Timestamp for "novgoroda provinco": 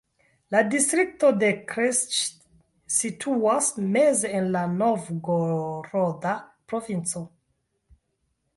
4.79-7.23